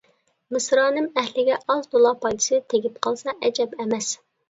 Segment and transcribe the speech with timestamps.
[0.55, 4.15] مىسرانىم ئەھلىگە ئاز-تولا پايدىسى تېگىپ قالسا ئەجەب ئەمەس.